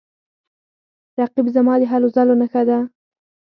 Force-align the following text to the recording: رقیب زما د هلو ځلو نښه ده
رقیب 1.19 1.47
زما 1.55 1.73
د 1.79 1.83
هلو 1.91 2.07
ځلو 2.15 2.33
نښه 2.41 2.61
ده 2.69 2.77